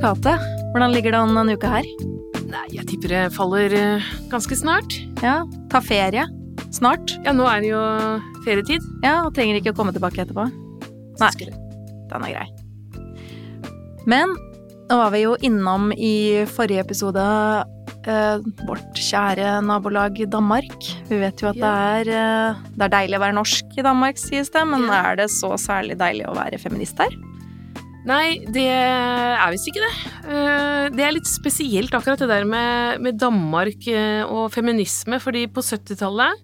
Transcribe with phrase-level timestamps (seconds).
[0.00, 0.40] patriarkatet,
[0.72, 1.86] hvordan ligger det an denne uka her?
[2.50, 4.94] Nei, jeg tipper det faller eh, ganske snart.
[5.22, 6.24] Ja, ta ferie.
[6.72, 7.12] Snart.
[7.24, 7.82] Ja, nå er det jo
[8.46, 8.84] ferietid.
[9.04, 10.46] Ja, og trenger ikke å komme tilbake etterpå.
[11.20, 11.30] Nei.
[11.38, 11.50] Det.
[12.10, 12.48] Den er grei.
[14.08, 14.32] Men
[14.90, 17.22] nå var vi jo innom i forrige episode
[18.08, 20.78] eh, vårt kjære nabolag Danmark.
[21.10, 24.18] Vi vet jo at det, er, eh, det er deilig å være norsk i Danmark,
[24.18, 25.02] sies det, men Ja.
[25.12, 27.12] er det så særlig deilig å være feminist her?
[28.08, 29.92] Nei, det er visst ikke det.
[30.24, 35.44] Eh, Det er litt spesielt akkurat det der med, med Danmark eh, og feminisme, fordi
[35.52, 36.40] på 70-tallet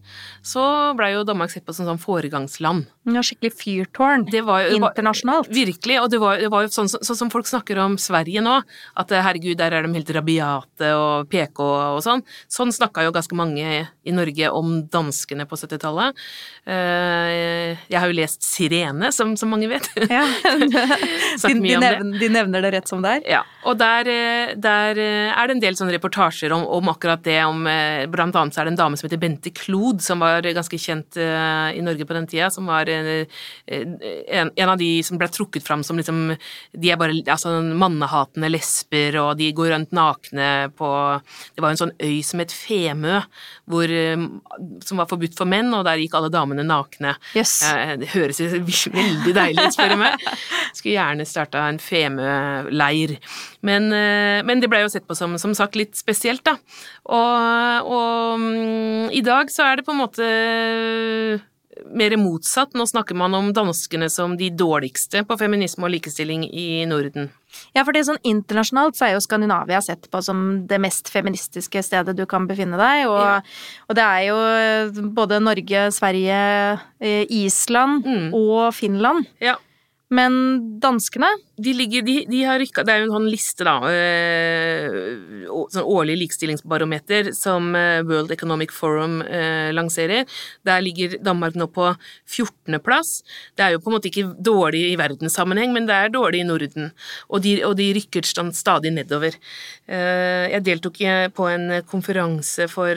[0.46, 0.62] så
[0.94, 2.84] blei jo Danmark sett på som sånn foregangsland.
[3.10, 4.26] Ja, skikkelig fyrtårn.
[4.30, 5.48] Det var, Internasjonalt.
[5.50, 8.58] Virkelig, og det var, det var jo sånn, sånn som folk snakker om Sverige nå,
[9.00, 12.22] at eh, herregud, der er de helt rabiate og PK og sånn.
[12.52, 16.20] Sånn snakka jo ganske mange i Norge om danskene på 70-tallet.
[16.68, 19.88] Eh, Jeg har jo lest Sirene, som, som mange vet.
[20.12, 20.22] Ja.
[21.48, 22.20] de, mye om det.
[22.20, 23.22] de nevner det rett som det er.
[23.36, 27.22] Ja, og der, eh, der eh, er det en del sånne reportasjer om, om akkurat
[27.26, 30.22] det, om eh, Blant annet så er det en dame som heter Bente Klod, som
[30.22, 33.08] var ganske kjent i Norge på den tida, som var en,
[33.66, 36.34] en, en av de som ble trukket fram som liksom
[36.76, 40.90] De er bare altså, mannehatende lesber, og de går rundt nakne på
[41.56, 43.20] Det var en sånn øy som het Femø,
[43.70, 43.90] hvor,
[44.86, 47.16] som var forbudt for menn, og der gikk alle damene nakne.
[47.36, 50.26] Eh, Det høres veldig deilig ut, spør du meg.
[50.76, 53.16] Skulle gjerne starta en Femø-leir.
[53.62, 56.56] Men, eh, men det ble jo sett på som, som sagt litt spesielt, da.
[57.06, 60.30] Og, og mm, i dag så er det på en måte
[61.92, 62.72] mer motsatt.
[62.72, 67.28] Nå snakker man om danskene som de dårligste på feminisme og likestilling i Norden.
[67.76, 71.08] Ja, for det er sånn internasjonalt så er jo Skandinavia sett på som det mest
[71.12, 73.36] feministiske stedet du kan befinne deg, og, Ja.
[73.90, 76.40] og det er jo eh, både Norge, Sverige,
[77.00, 78.28] eh, Island Mm.
[78.34, 79.26] og Finland.
[79.40, 79.56] Ja.
[80.14, 81.26] Men danskene
[81.58, 83.74] De, ligger, de, de har rykka Det er jo en sånn liste, da.
[83.90, 90.28] øh, sånn årlig likestillingsbarometer som øh, World Economic Forum øh, lanserer.
[90.68, 91.88] Der ligger Danmark nå på
[92.28, 93.22] 14.-plass.
[93.56, 96.46] Det er jo på en måte ikke dårlig i verdenssammenheng, men det er dårlig i
[96.46, 96.90] Norden.
[97.32, 99.34] Og de, og de rykker stadig nedover.
[99.88, 101.00] Eh, Jeg deltok
[101.34, 102.94] på en konferanse for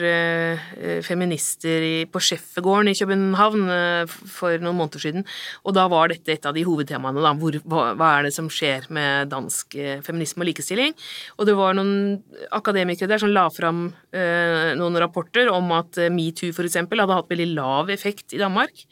[1.06, 3.66] feminister på Schæffergården i København
[4.10, 5.26] for noen måneder siden,
[5.64, 6.99] og da var dette et av de hovedtemaene.
[7.02, 7.32] Da.
[7.40, 10.94] Hvor, hva, hva er det som skjer med dansk eh, feminisme og likestilling?
[11.38, 12.20] Og det var noen
[12.52, 17.30] akademikere der som la fram eh, noen rapporter om at eh, metoo eksempel hadde hatt
[17.30, 18.84] veldig lav effekt i Danmark,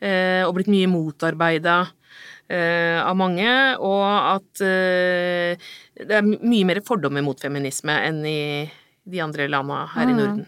[0.00, 1.78] eh, og blitt mye motarbeida
[2.48, 3.48] eh, av mange,
[3.80, 4.04] og
[4.36, 8.40] at det er mye mer fordommer mot feminisme enn i
[9.06, 10.18] de andre landa her i Mm.
[10.18, 10.46] Norden.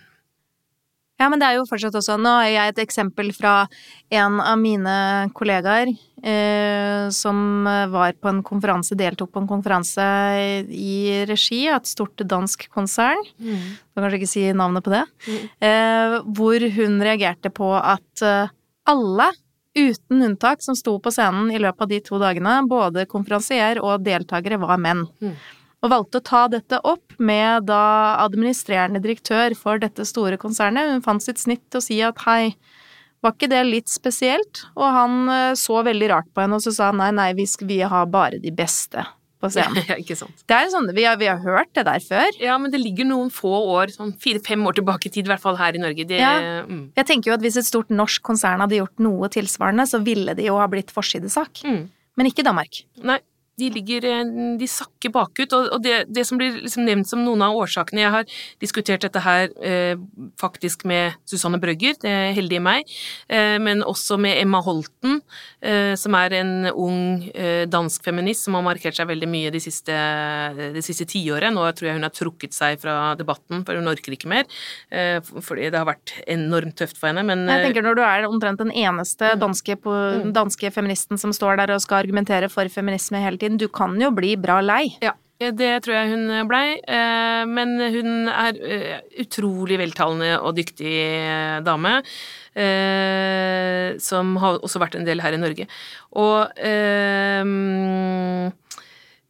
[1.18, 3.54] Ja, men det er jo fortsatt også Nå har jeg et eksempel fra
[4.14, 4.92] en av mine
[5.36, 10.06] kollegaer eh, som var på en konferanse, deltok på en konferanse
[10.70, 13.20] i regi av et stort dansk konsern.
[13.90, 15.04] Skal kanskje ikke si navnet på det.
[15.26, 15.42] Mm.
[15.68, 18.54] Eh, hvor hun reagerte på at eh,
[18.88, 19.28] alle,
[19.78, 24.06] uten unntak, som sto på scenen i løpet av de to dagene, både konferansier og
[24.06, 25.04] deltakere, var menn.
[25.22, 25.34] Mm.
[25.84, 30.90] Og valgte å ta dette opp med da administrerende direktør for dette store konsernet.
[30.90, 32.54] Hun fant sitt snitt til å si at hei,
[33.22, 34.64] var ikke det litt spesielt?
[34.78, 37.46] Og han eh, så veldig rart på henne, og så sa han nei, nei, vi,
[37.50, 39.02] skal, vi har bare de beste
[39.38, 39.78] på scenen.
[39.86, 40.42] Ja, ikke sant.
[40.50, 42.30] Det er sånn, vi har, vi har hørt det der før.
[42.42, 45.42] Ja, men det ligger noen få år, sånn fire-fem år tilbake i tid, i hvert
[45.46, 46.06] fall her i Norge.
[46.10, 46.34] Det, Ja.
[46.66, 46.84] mm.
[46.98, 50.34] Jeg tenker jo at hvis et stort norsk konsern hadde gjort noe tilsvarende, så ville
[50.38, 51.62] det jo ha blitt forsidesak.
[51.66, 51.84] Mm.
[52.18, 52.82] Men ikke Danmark.
[53.06, 53.20] Nei,
[53.58, 54.24] de ligger eh,
[54.58, 55.54] De sakker bakut.
[55.54, 58.24] Og, det, det som blir liksom nevnt som noen av årsakene Jeg har
[58.58, 59.94] diskutert dette her eh,
[60.40, 62.90] faktisk med Susanne Brøgger, det er heldige meg,
[63.30, 65.20] eh, men også med Emma Holten,
[65.62, 69.62] eh, som er en ung eh, dansk feminist som har markert seg veldig mye de
[69.62, 69.94] siste,
[70.74, 71.54] de siste tiåret.
[71.54, 74.48] Nå tror jeg hun har trukket seg fra debatten, for hun orker ikke mer.
[74.90, 78.02] Eh, fordi det har vært enormt tøft for henne, men Jeg eh, tenker Når du
[78.04, 79.94] er omtrent den eneste danske, på,
[80.34, 84.10] danske feministen som står der og skal argumentere for feminisme hele tiden, du kan jo
[84.14, 84.87] bli bra lei.
[85.04, 86.80] Ja, det tror jeg hun blei.
[86.82, 92.02] eh, Men hun er eh, utrolig veltalende og dyktig eh, dame.
[94.02, 95.68] Som har også vært en del her i Norge.
[96.18, 96.50] Og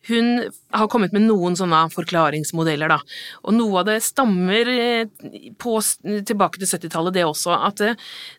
[0.08, 2.98] hun har kommet med noen sånne forklaringsmodeller, da.
[3.44, 5.28] Og noe av det stammer eh,
[5.60, 5.76] på,
[6.28, 7.54] tilbake til 70-tallet, det også.
[7.68, 7.98] At eh,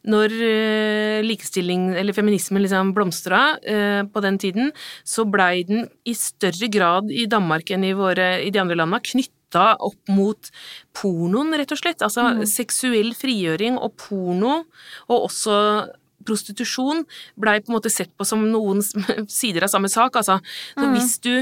[0.10, 4.72] når eh, likestilling, eller feminismen, liksom blomstra på den tiden,
[5.08, 9.00] så blei den i større grad i Danmark enn i, våre, i de andre landa
[9.04, 10.50] knytta opp mot
[10.98, 12.04] pornoen, rett og slett.
[12.06, 14.62] Altså seksuell frigjøring og porno,
[15.10, 15.60] og også
[16.26, 17.04] prostitusjon
[17.40, 18.82] blei på en måte sett på som noen
[19.40, 20.16] sider av samme sak.
[20.20, 20.40] Altså,
[20.76, 20.94] så Mm.
[20.96, 21.34] hvis du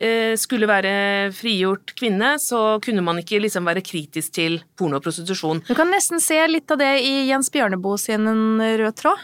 [0.00, 5.04] eh, skulle være frigjort kvinne, så kunne man ikke liksom være kritisk til porno og
[5.04, 5.62] prostitusjon.
[5.68, 9.18] Du kan nesten se litt av det i Jens Bjørneboe sin rød tråd.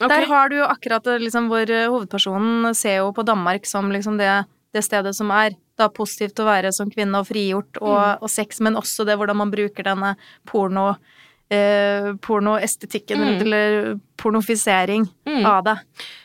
[0.00, 0.08] Okay.
[0.20, 4.16] Der har du jo akkurat liksom, hvor eh, hovedpersonen ser jo på Danmark som liksom
[4.20, 4.44] det,
[4.74, 8.22] det stedet som er da positivt å være som kvinne og frigjort og, Mm.
[8.22, 10.16] og sex, men også det hvordan man bruker denne
[10.46, 10.96] porno
[11.50, 13.40] eh, pornoestetikken, Mm.
[13.40, 15.46] eller pornofisering Mm.
[15.46, 15.78] av det.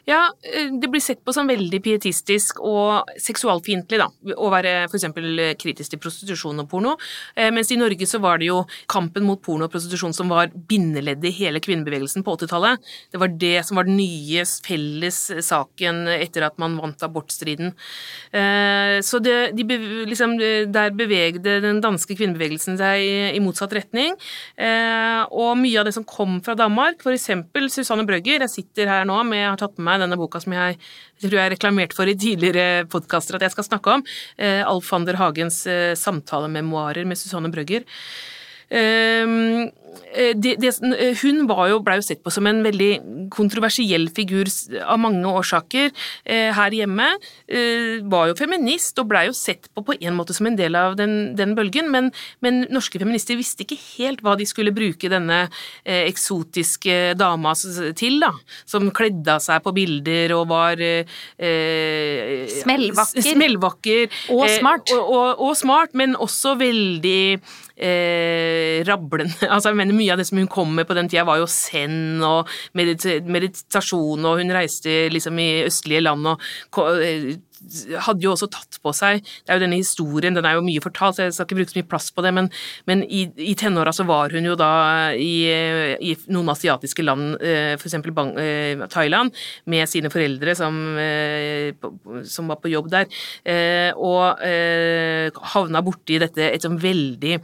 [0.05, 4.97] Ja, eh, det blir sett på som veldig pietistisk og seksualfiendtlig, da, å være for
[4.97, 6.97] eksempel kritisk til prostitusjon og porno,
[7.37, 10.47] eh, mens i Norge så var det jo kampen mot porno og prostitusjon som var
[10.47, 12.79] bindeleddet i hele kvinnebevegelsen på 80-tallet.
[13.11, 17.73] Det var det som var den nye felles saken etter at man vant abortstriden.
[18.33, 19.63] Eh, Så det, de,
[20.07, 20.37] liksom,
[20.71, 24.13] der bevegde den danske kvinnebevegelsen seg i, i motsatt retning,
[24.57, 29.07] Eh, og mye av det som kom fra Danmark, eksempel Susanne Brøgger, jeg sitter her
[29.09, 30.77] nå med, jeg har tatt med meg denne boka som jeg,
[31.21, 34.05] jeg tror jeg har reklamert for i tidligere podkaster at jeg skal snakke om,
[34.37, 37.87] eh, Alf van der Hagens eh, samtalememoarer med Susanne Brøgger.
[38.69, 39.69] Ehm,
[40.13, 40.71] eh, det, det,
[41.21, 42.91] hun var jo, ble jo sett på som en veldig
[43.33, 44.49] kontroversiell figur
[44.81, 47.09] av mange årsaker eh, her hjemme.
[47.47, 50.77] Eh, var jo feminist og blei jo sett på på en måte som en del
[50.79, 52.11] av den, den bølgen, men,
[52.45, 55.43] men norske feminister visste ikke helt hva de skulle bruke denne
[55.83, 57.55] eh, eksotiske dama
[57.97, 58.31] til, da.
[58.69, 63.27] Som kledde av seg på bilder og var eh, eh, Smellvakker.
[63.27, 64.17] Smellvakker.
[64.33, 64.93] Og eh, smart.
[64.95, 67.41] og, og, og smart, men også veldig
[67.77, 69.33] eh, rablende.
[69.53, 71.49] Altså, jeg mener, mye av det som hun kom med på den tida, var jo
[71.49, 76.41] zen og medit meditasjon, og hun reiste liksom i østlige land og
[76.97, 77.33] eh,
[78.05, 80.83] hadde jo også tatt på seg Det er jo denne historien, den er jo mye
[80.83, 82.49] fortalt, så jeg skal ikke bruke så mye plass på det, men,
[82.89, 84.71] men i, i tenåra så var hun jo da
[85.15, 85.33] i,
[85.99, 87.81] i noen asiatiske land, f.eks.
[87.81, 89.33] for eksempel eh, Thailand,
[89.69, 91.73] med sine foreldre som, eh,
[92.29, 93.07] som var på jobb der,
[93.45, 97.39] eh, og eh, havna borti dette et sånn veldig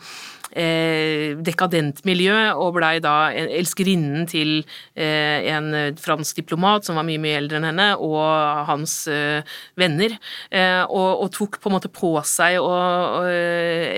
[0.51, 4.60] eh, dekadent miljø, og blei da elskerinnen til
[4.96, 9.42] eh, en fransk diplomat som var mye, mye eldre enn henne, og hans eh,
[9.80, 10.16] venner,
[10.51, 13.30] eh, og, og tok på en måte på seg og, og,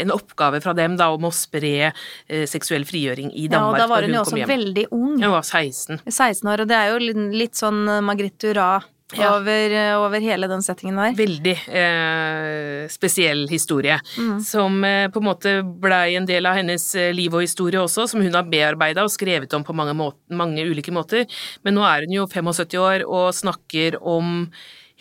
[0.02, 3.82] en oppgave fra dem da om å spre eh, seksuell frigjøring i Danmark.
[3.82, 5.14] Ja, og da var hun, hun jo også veldig ung.
[5.20, 6.02] Hun var 16.
[6.08, 9.32] 16 år, og det er jo litt sånn Margrethe Duras Ja.
[9.36, 11.16] over, over hele den settingen der.
[11.18, 13.98] Veldig eh, spesiell historie,
[14.46, 18.08] som eh, på en måte blei en del av hennes eh, liv og historie også,
[18.12, 21.28] som hun har bearbeida og skrevet om på mange, måter, mange ulike måter.
[21.66, 24.48] Men nå er hun jo 75 år og snakker om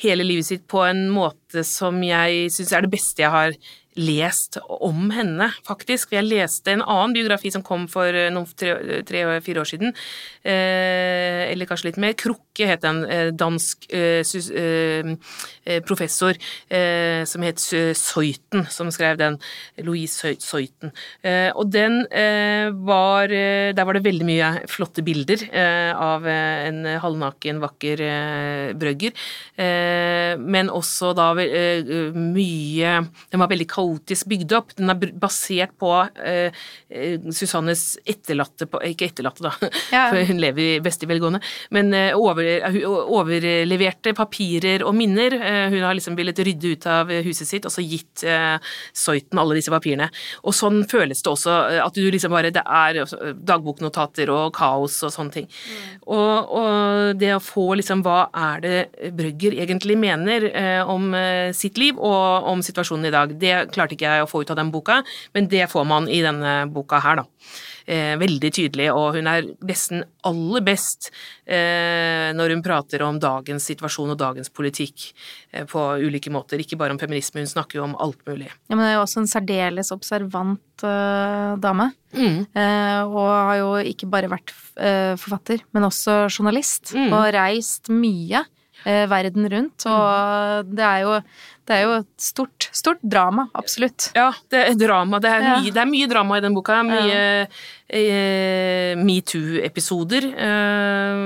[0.01, 3.57] hele livet sitt på en måte som jeg syns er det beste jeg har
[3.99, 6.13] lest om henne, faktisk.
[6.15, 8.47] Jeg leste en annen biografi som kom for eh, noen
[9.07, 9.95] tre-fire år siden,
[10.47, 12.15] eh, eller kanskje litt mer.
[12.19, 15.11] Krukke het en eh, dansk eh, sus, eh,
[15.67, 16.39] eh, professor
[16.71, 19.41] eh, som het Soiten, som skrev den.
[19.83, 20.95] Louise Soiten.
[21.27, 26.27] Eh, og den eh, var eh, Der var det veldig mye flotte bilder eh, av
[26.29, 29.15] eh, en halvnaken, vakker eh, brøgger,
[29.61, 32.93] eh, men også da vel- uh, mye
[33.33, 34.75] Den var veldig kaotisk bygd opp.
[34.79, 36.53] Den er basert på eh,
[36.91, 39.53] eh, Susannes etterlatte på, Ikke etterlatte, da,
[39.97, 40.07] Ja.
[40.13, 41.41] for hun lever i beste velgående,
[41.75, 42.45] men uh, over,
[43.11, 45.35] overleverte papirer og minner.
[45.39, 48.57] Eh, Hun har liksom villet rydde ut av huset sitt og så gitt eh,
[48.97, 50.11] Soiten alle disse papirene.
[50.45, 54.53] Og sånn føles det også, eh, at du liksom bare Det er eh, dagboknotater og
[54.57, 55.49] kaos og sånne ting.
[56.07, 58.77] Og, og det å få liksom Hva er det
[59.17, 63.35] Brøgger egentlig mener eh, om eh, sitt liv og om situasjonen i dag?
[63.41, 65.01] Det klarte ikke jeg å få ut av den boka,
[65.37, 67.27] men det får man i denne boka her, da.
[67.91, 71.09] Eh, veldig tydelig, og hun er nesten aller best
[71.43, 75.09] eh, når hun prater om dagens situasjon og dagens politikk
[75.51, 76.61] eh, på ulike måter.
[76.63, 78.51] Ikke bare om feminisme, hun snakker jo om alt mulig.
[78.69, 81.91] Ja, men det er jo også en særdeles observant eh, dame.
[82.15, 82.39] Mm.
[82.53, 86.95] Eh, og har jo ikke bare vært eh, forfatter, men også journalist.
[86.95, 87.11] Mm.
[87.11, 89.87] Og reist mye eh, verden rundt.
[89.87, 91.17] Og det er jo,
[91.67, 94.11] det er jo et stort, stort drama, absolutt.
[94.17, 95.21] Ja, det er drama.
[95.21, 95.57] Det er, Ja.
[95.61, 96.81] mye, det er mye drama i den boka.
[96.83, 97.47] Mye
[97.91, 100.25] eh, metoo-episoder.
[100.33, 101.21] Eh,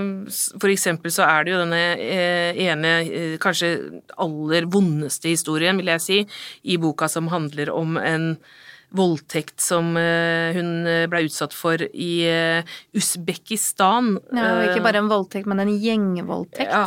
[0.60, 3.72] for eksempel så er det jo denne eh, ene, eh, kanskje
[4.20, 6.20] aller vondeste historien, vil jeg si,
[6.64, 8.36] i boka som handler om en
[8.94, 14.14] voldtekt som eh, hun eh, ble utsatt for i eh, Usbekistan.
[14.30, 16.70] Ja, Eh, ikke bare en voldtekt, men en gjengvoldtekt.
[16.70, 16.86] ja.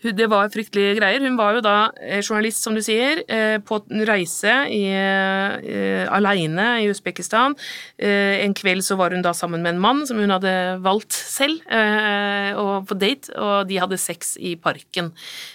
[0.00, 1.20] Det var fryktelige greier.
[1.20, 6.06] Hun var jo da eh, journalist, som du sier, eh, på en reise i, uh,
[6.16, 7.54] aleine i Usbekistan.
[8.00, 10.52] En kveld så var hun da sammen med en mann som hun hadde
[10.84, 11.60] valgt selv,
[12.60, 15.10] og på date, og de hadde sex i parken.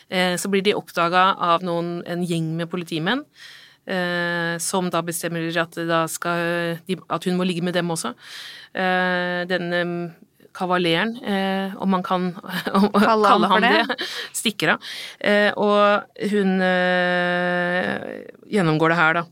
[0.10, 3.26] Så blir de oppdaga av noen, en gjeng med politimenn.
[4.60, 8.14] som da bestemmer at, da skal, at hun må ligge med dem også.
[8.74, 9.84] Denne
[10.56, 12.30] kavaleren, eh, om man kan
[12.72, 13.98] kalle, kalle ham det, det
[14.42, 14.90] stikker av.
[15.20, 18.24] Eh, og hun eh,
[18.56, 19.26] gjennomgår det her, da.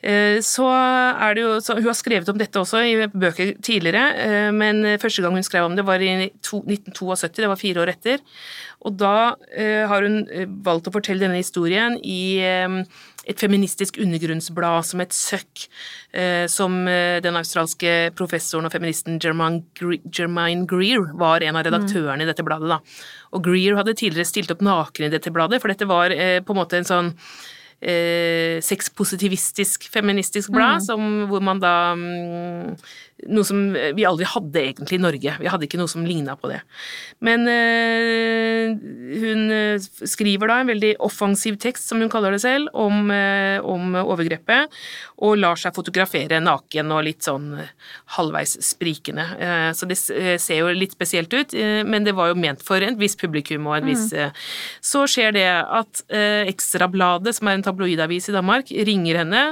[0.00, 4.04] Eh, så er det jo så, Hun har skrevet om dette også i bøker tidligere,
[4.22, 7.84] eh, men første gang hun skrev om det, var i to, 1972, det var fire
[7.84, 8.24] år etter.
[8.86, 10.22] Og da eh, har hun
[10.64, 12.38] valgt å fortelle denne historien i
[13.28, 15.66] et feministisk undergrunnsblad som et Søkk,
[16.16, 22.30] eh, som eh, den australske professoren og feministen Germaine Greer var en av redaktørene i
[22.30, 22.72] dette bladet.
[22.72, 22.80] da.
[23.36, 26.56] Og Greer hadde tidligere stilt opp naken i dette bladet, for dette var eh, på
[26.56, 27.12] en måte en sånn
[27.80, 30.86] eh, sexpositivistisk feministisk blad, mm.
[30.88, 32.78] som, hvor man da mm,
[33.26, 35.32] noe som vi aldri hadde egentlig i Norge.
[35.42, 36.60] Vi hadde ikke noe som ligna på det.
[37.24, 38.76] Men øh,
[39.18, 43.58] hun eh, skriver da en veldig offensiv tekst, som hun kaller det selv, om, øh,
[43.66, 44.74] om, overgrepet,
[45.24, 47.50] og lar seg fotografere naken og litt sånn
[48.14, 49.24] halvveis sprikende.
[49.38, 52.82] Uh, så det ser jo litt spesielt ut, uh, men det var jo ment for
[52.84, 54.30] et visst publikum og en viss uh,
[54.84, 59.42] Så skjer det at Ekstrabladet, som er en tabloidavis i Danmark, ringer henne,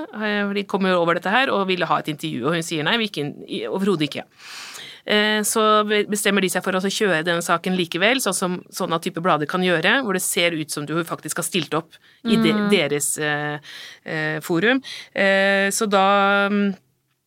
[0.54, 3.08] de kommer over dette her og ville ha et intervju, og hun sier nei, vi
[3.10, 3.24] ikke
[3.70, 4.26] Overhodet ikke.
[5.06, 5.62] Eh, så
[6.10, 9.62] bestemmer de seg for å kjøre denne saken likevel, sånn som sånne type blader kan
[9.62, 11.94] gjøre, hvor det ser ut som du faktisk har stilt opp
[12.26, 12.66] i mm.
[12.72, 13.60] deres eh,
[14.02, 14.82] eh, forum.
[15.70, 16.06] Så da
[16.50, 16.66] mm,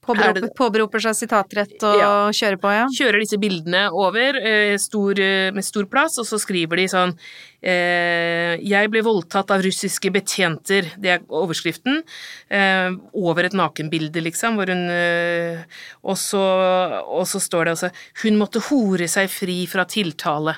[0.09, 2.11] Påberoper, det, påberoper seg sitatrett og ja.
[2.33, 2.85] kjører på, ja.
[2.97, 7.13] Kjører disse bildene over eh, stor, eh, med stor plass, og så skriver de sånn
[7.61, 10.89] eh, Jeg ble voldtatt av russiske betjenter.
[10.97, 12.01] Det er overskriften.
[12.49, 16.41] Eh, over et nakenbilde, liksom, hvor hun og, så,
[17.05, 17.89] og så står det altså
[18.23, 20.57] Hun måtte hore seg fri fra tiltale.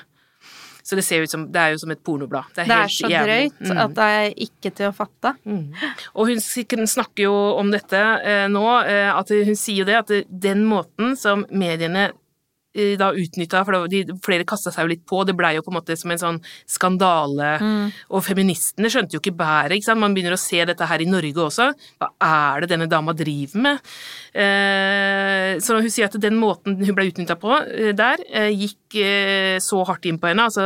[0.82, 2.50] Så det ser ut som Det er jo som et pornoblad.
[2.56, 3.82] Det er, det er så drøyt mm.
[3.84, 5.34] at det er ikke til å fatte.
[5.44, 5.68] Mm.
[6.16, 10.34] Og hun snakker jo om dette eh, nå, eh, at hun sier jo det, at
[10.42, 12.10] den måten som mediene
[12.72, 15.68] Eh, da utnytta, for de, flere kasta seg jo litt på, det blei jo på
[15.72, 16.38] en måte som en sånn
[16.70, 17.50] skandale.
[17.60, 17.90] Mm.
[18.16, 20.00] Og feministene skjønte jo ikke bæret, ikke sant.
[20.00, 21.68] Man begynner å se dette her i Norge også.
[22.00, 23.92] Hva er det denne dama driver med?
[24.32, 28.80] Eh, så hun sier at den måten hun ble utnytta på eh, der, eh, gikk
[29.62, 30.44] så hardt inn på henne.
[30.48, 30.62] Altså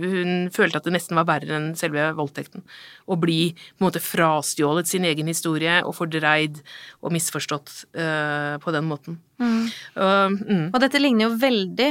[0.00, 2.64] hun følte at det nesten var verre enn selve voldtekten.
[3.06, 6.62] Å bli på en måte frastjålet sin egen historie og fordreid
[7.02, 9.20] og misforstått uh, på den måten.
[9.42, 9.62] Mm.
[9.96, 10.66] Uh, mm.
[10.72, 11.90] Og dette ligner jo veldig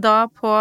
[0.00, 0.54] da på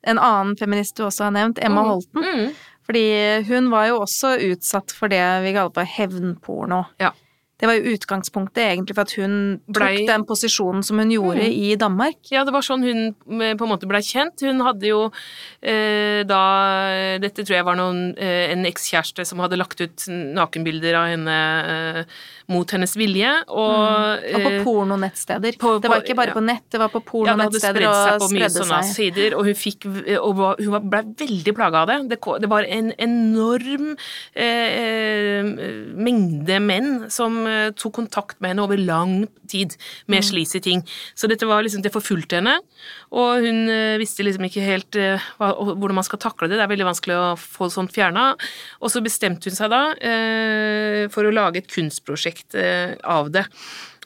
[0.00, 1.90] en annen feminist du også har nevnt, Emma mm.
[1.90, 2.24] Holten.
[2.24, 2.54] Mm.
[2.90, 3.06] Fordi
[3.46, 6.84] hun var jo også utsatt for det vi kaller for hevnporno.
[7.02, 7.12] Ja.
[7.60, 9.34] Det var jo utgangspunktet egentlig for at hun
[9.68, 11.58] tok den posisjonen som hun gjorde mm.
[11.68, 12.20] i Danmark.
[12.32, 14.40] Ja, det var sånn hun eh, på en måte blei kjent.
[14.46, 15.02] Hun hadde jo
[15.60, 16.42] eh, da
[17.20, 21.38] Dette tror jeg var noen, eh, en ekskjæreste som hadde lagt ut nakenbilder av henne
[21.74, 22.00] eh,
[22.50, 23.30] mot hennes vilje.
[23.48, 24.34] Og, mm.
[24.34, 25.58] og på eh, pornonettsteder.
[25.60, 26.38] På, det var ikke bare ja.
[26.38, 28.90] på nett, det var på pornonettsteder ja, og spredde seg.
[28.90, 29.86] Sider, og hun fikk
[30.16, 31.98] og hun ble veldig plaga av det.
[32.14, 32.20] det.
[32.42, 32.50] det.
[32.50, 33.92] var en enorm
[34.32, 35.44] eh,
[36.08, 37.42] mengde menn som
[37.78, 39.74] tok kontakt med henne over lang tid
[40.06, 40.60] med mm.
[40.62, 40.84] ting.
[41.18, 42.56] Så dette var liksom, det forfulgte henne,
[43.10, 43.66] og hun
[43.98, 44.96] visste liksom ikke helt
[45.40, 46.58] hva, hvordan man skal takle det.
[46.60, 48.30] Det er veldig vanskelig å få sånt fjerna.
[48.80, 53.30] Og så bestemte hun seg da eh, for å lage et kunstprosjekt prosjekt eh, av
[53.30, 53.46] det.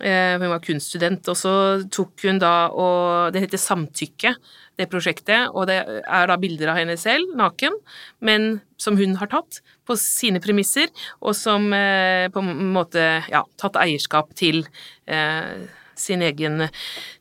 [0.00, 1.54] Eh, hun var kunststudent, og så
[1.90, 4.34] tok hun da og Det heter Samtykke,
[4.80, 7.76] det prosjektet, og det er da bilder av henne selv, naken,
[8.24, 10.90] men som hun har tatt på sine premisser,
[11.22, 14.64] og som eh, på en måte ja, tatt eierskap til
[15.06, 15.66] eh,
[15.98, 16.66] sin egen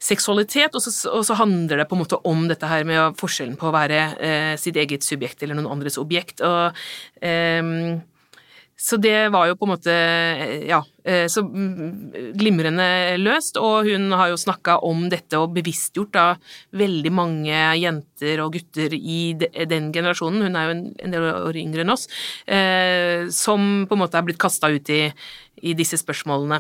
[0.02, 3.58] seksualitet, og så, og så, handler det på en måte om dette her med forskjellen
[3.60, 6.42] på å være eh, sitt eget subjekt eller noen andres objekt.
[6.42, 6.74] og
[7.22, 8.02] eh,
[8.84, 9.94] så det var jo på en måte,
[10.68, 11.46] ja, eh, så
[12.36, 12.88] glimrende
[13.22, 13.56] løst.
[13.56, 16.26] Og hun har jo snakka om dette og bevisstgjort da
[16.76, 21.86] veldig mange jenter og gutter i den generasjonen, hun er jo en del år yngre
[21.86, 22.10] enn oss,
[22.44, 25.06] eh, som på en måte er blitt kasta ut i,
[25.64, 26.60] i, disse spørsmålene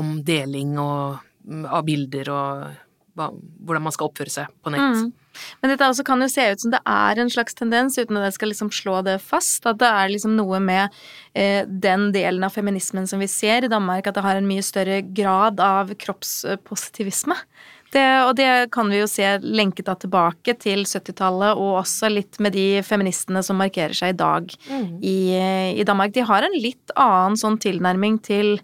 [0.00, 1.20] om deling og,
[1.68, 2.85] av bilder og
[3.16, 5.00] hvordan man skal oppføre seg på nett.
[5.00, 5.12] Mm.
[5.60, 8.30] Men dette også kan jo se ut som det er en slags tendens, uten at
[8.30, 10.94] jeg skal liksom slå det fast, at det er liksom noe med
[11.36, 14.64] eh, den delen av feminismen som vi ser i Danmark, at det har en mye
[14.64, 17.36] større grad av kroppspositivisme.
[17.94, 22.40] Det, og det kan vi jo se lenket da tilbake til 70-tallet, og også litt
[22.42, 24.98] med de feministene som markerer seg i dag Mm.
[25.04, 25.18] i,
[25.80, 26.12] i Danmark.
[26.12, 28.56] De har en litt annen sånn tilnærming til,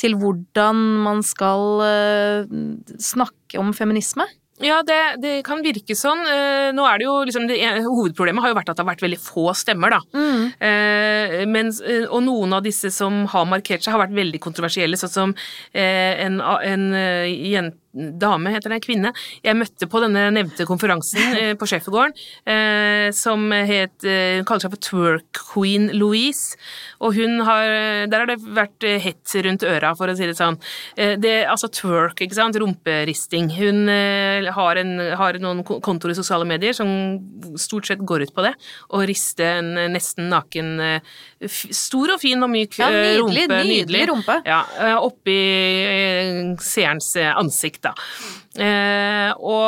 [0.00, 2.56] til hvordan man skal eh,
[2.98, 4.26] snakke om feminisme.
[4.62, 6.20] Ja, det, det kan virke sånn.
[6.30, 7.56] Eh, nå er det jo liksom det,
[7.88, 10.00] Hovedproblemet har jo vært at det har vært veldig få stemmer, da.
[10.62, 14.98] Eh, mens, eh, og noen av disse som har markert seg, har vært veldig kontroversielle,
[15.00, 15.34] sånn som
[15.74, 19.12] eh, en, en eh, jen- dame, heter det, kvinne,
[19.44, 22.14] jeg møtte på denne nevnte konferansen eh, på Schäfergården,
[22.50, 26.58] eh, som het eh, Hun kaller seg for Twerk Queen Louise,
[27.04, 27.64] og hun har
[28.10, 30.56] Der har det vært hett rundt øra, for å si det sånn.
[30.94, 33.48] Det, altså twerk, ikke sant, rumperisting.
[33.54, 33.88] Hun
[34.56, 36.88] har, en, har noen kontor kontoer i sosiale medier som
[37.60, 38.54] stort sett går ut på det,
[38.94, 40.72] å riste en nesten naken
[41.44, 43.60] Stor og fin og myk Ja, nydelig, rumpe.
[43.68, 44.38] nydelig rumpe.
[44.48, 44.62] Ja,
[45.04, 45.36] oppi
[46.62, 47.32] seerens eh,
[47.84, 48.43] ansikt, da.
[48.54, 49.66] Eh, og,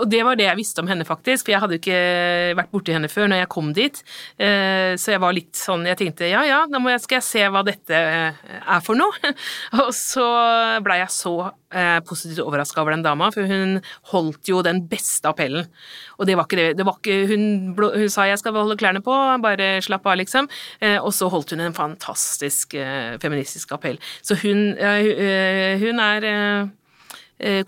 [0.00, 2.72] og det var det jeg visste om henne, faktisk, for jeg hadde jo ikke vært
[2.72, 4.00] borti henne før når jeg kom dit.
[4.40, 7.44] Eh, så jeg var litt sånn Jeg tenkte ja ja, da jeg, skal jeg se
[7.52, 9.34] hva dette eh, er for noe.
[9.82, 10.26] og så
[10.84, 11.34] blei jeg så
[11.74, 13.78] eh, positivt overraska over den dama, for hun
[14.12, 15.68] holdt jo den beste appellen.
[16.18, 17.44] Og det var ikke det, det var ikke, hun,
[17.76, 19.14] hun sa jeg skal holde klærne på,
[19.44, 20.48] bare slapp av, liksom.
[20.80, 24.00] Eh, og så holdt hun en fantastisk eh, feministisk appell.
[24.24, 26.28] Så hun, hun er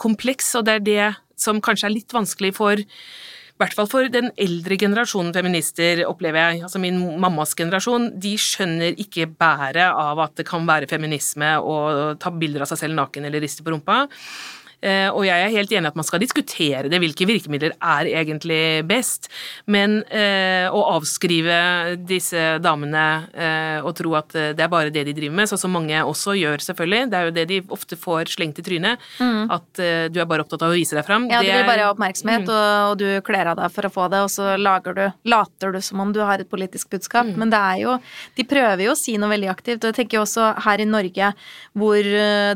[0.01, 1.11] kompleks, og det er det
[1.41, 6.41] som kanskje er litt vanskelig for i hvert fall for den eldre generasjonen feminister, opplever
[6.41, 11.51] jeg, altså min mammas generasjon, de skjønner ikke bæret av at det kan være feminisme
[11.61, 11.75] å
[12.17, 14.07] ta bilder av seg selv naken eller riste på rumpa.
[14.81, 18.09] Eh, og jeg er helt enig i at man skal diskutere det, hvilke virkemidler er
[18.23, 19.29] egentlig best,
[19.69, 23.03] men eh, å avskrive disse damene
[23.35, 26.33] eh, og tro at det er bare det de driver med, sånn som mange også
[26.39, 30.17] gjør, selvfølgelig, det er jo det de ofte får slengt i trynet, at eh, du
[30.23, 31.29] er bare opptatt av å vise deg fram.
[31.29, 33.91] Ja, du Det vil er- bare ha oppmerksomhet, og, og du kler av deg for
[33.91, 36.89] å få det, og så lager du, later du som om du har et politisk
[36.97, 37.29] budskap.
[37.37, 37.99] Men det er jo
[38.37, 40.89] De prøver jo å si noe veldig aktivt, og jeg tenker jo også her i
[40.89, 41.33] Norge,
[41.77, 42.01] hvor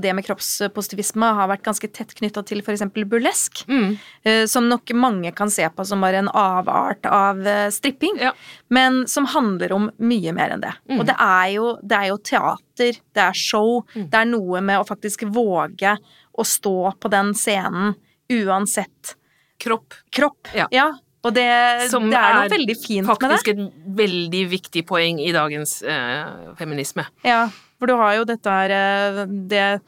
[0.01, 2.83] det med kroppspositivisme har vært ganske tett knytta til f.eks.
[3.09, 3.99] burlesk, Mm.
[4.25, 8.33] eh, som nok mange kan se på som bare en avart av eh, stripping, Ja.
[8.71, 10.73] men som handler om mye mer enn det.
[10.99, 14.79] Og det er, jo, det er jo teater, det er show, det er noe med
[14.81, 15.97] å faktisk våge
[16.39, 17.95] å stå på den scenen
[18.31, 19.15] uansett
[19.61, 19.95] Kropp.
[20.11, 20.49] kropp.
[20.55, 20.93] Ja.
[21.25, 23.29] Og det, Som det er noe er veldig fint med det.
[23.31, 23.61] Faktisk et
[23.97, 27.07] veldig viktig poeng i dagens eh, feminisme.
[27.25, 27.47] Ja,
[27.79, 29.81] for du har jo dette her eh, det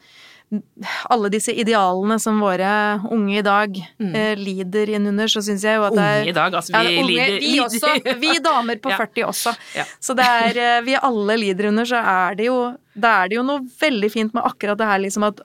[1.11, 2.69] alle disse idealene som våre
[3.11, 6.21] unge i dag eh, lider innunder, så syns jeg jo at det er Mm.
[6.23, 8.15] Unge i dag, altså vi Ja, unge, lider vi også.
[8.21, 8.97] Vi damer på Ja.
[9.01, 9.53] 40 også.
[9.75, 9.83] Ja.
[9.99, 12.57] Så det er eh, Vi alle lider under, så er det jo
[12.95, 15.41] Da er det jo noe veldig fint med akkurat det her liksom at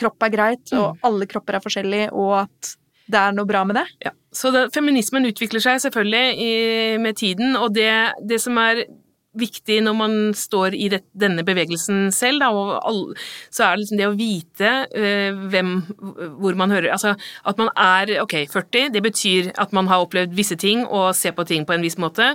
[0.00, 0.78] kropp er greit, Mm.
[0.80, 2.74] og alle kropper er forskjellige, og at
[3.10, 3.86] det er noe bra med det.
[4.06, 4.10] Ja.
[4.32, 6.52] Så det, feminismen utvikler seg selvfølgelig i,
[7.02, 7.90] med tiden, og det,
[8.22, 8.84] det som er
[9.38, 13.02] viktig når man står i det, denne bevegelsen selv, da, og all,
[13.52, 15.74] så er det liksom det å vite eh, hvem,
[16.40, 17.12] hvor man hører Altså
[17.46, 21.36] at man er ok, 40, det betyr at man har opplevd visse ting og ser
[21.36, 22.32] på ting på en viss måte,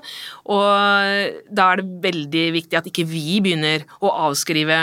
[0.47, 4.79] og da er det veldig viktig at ikke vi begynner å avskrive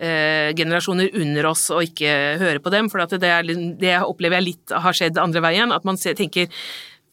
[0.00, 4.40] eh, generasjoner under oss og ikke høre på dem, for at det, er, det opplever
[4.40, 6.48] jeg litt har skjedd andre veien, at man tenker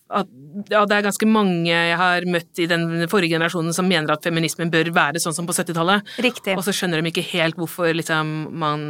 [0.07, 0.27] at
[0.71, 4.25] ja, det er ganske mange jeg har møtt i den forrige generasjonen som mener at
[4.25, 6.55] feminismen bør være sånn som på 70-tallet, Riktig.
[6.55, 8.85] og så skjønner de ikke helt hvorfor liksom man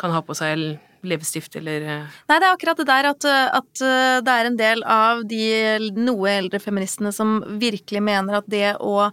[0.00, 3.26] kan ha på seg leppestift eller eh, Nei, det er akkurat det der at,
[3.58, 5.44] at uh, det er en del av de
[5.98, 9.10] noe eldre feministene som virkelig mener at det å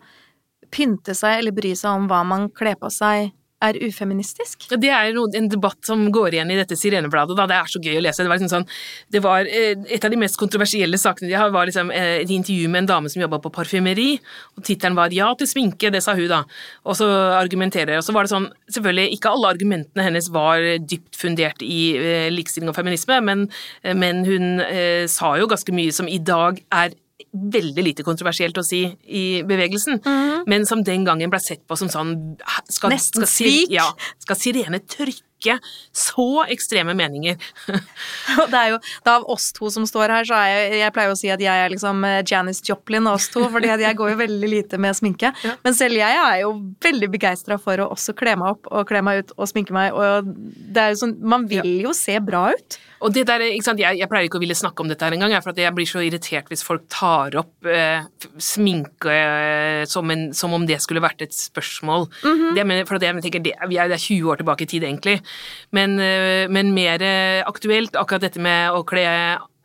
[0.74, 4.68] pynte seg eller bry seg om hva man kler på seg, er ufeministisk.
[4.72, 7.36] Ja, Det er en debatt som går igjen i dette Sirenebladet.
[7.38, 7.48] Da.
[7.50, 8.24] Det er så gøy å lese.
[8.24, 8.68] Det var, liksom sånn,
[9.12, 12.32] det var eh, Et av de mest kontroversielle sakene de har, var liksom, eh, et
[12.32, 14.20] intervju med en dame som jobba på parfymeri.
[14.58, 16.44] og Tittelen var 'Ja til sminke', det sa hun, da.
[16.86, 21.16] Og så argumenterer Og så var det sånn Selvfølgelig, ikke alle argumentene hennes var dypt
[21.16, 23.50] fundert i eh, likestilling og feminisme, men,
[23.84, 24.62] men hun
[25.08, 26.92] sa jo ganske mye som i dag er
[27.34, 30.02] veldig lite kontroversielt å si i bevegelsen,
[30.50, 32.14] men som den gangen ble sett på som sånn
[32.72, 33.74] skal, Nesten skal, svik.
[33.74, 33.88] Ja,
[34.24, 35.29] skal Sirene trykke
[35.96, 37.40] så ekstreme meninger?
[38.42, 40.94] Og det er jo, da av oss to som står her, så er jeg Jeg
[40.96, 43.98] pleier å si at jeg er liksom Janice Janis Joplin av oss to, fordi jeg
[43.98, 45.34] går jo veldig lite med sminke.
[45.50, 45.54] Ja.
[45.64, 46.50] Men selv jeg er jo
[46.84, 49.96] veldig begeistra for å også kle meg opp og kle meg ut og sminke meg,
[49.96, 52.78] og det er jo sånn Man vil jo se bra ut.
[53.00, 55.16] Og det der, ikke sant, jeg, jeg pleier ikke å ville snakke om dette her
[55.16, 58.04] engang, for at jeg blir så irritert hvis folk tar opp eh,
[58.44, 62.10] sminke eh, som, en, som om det skulle vært et spørsmål.
[62.58, 65.16] det, mener, for at jeg tenker, det, det er 20 år tilbake i tid, egentlig.
[65.76, 69.06] Men, eh, men mer eh, aktuelt akkurat dette med å kle